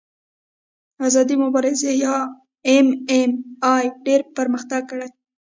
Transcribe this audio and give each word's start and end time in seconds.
آزادې 1.05 1.35
مبارزې 1.43 1.91
یا 2.03 2.15
ایم 2.69 2.87
ایم 3.11 3.31
اې 3.73 3.81
ډېر 4.05 4.21
پرمختګ 4.37 4.81
کړی. 4.89 5.09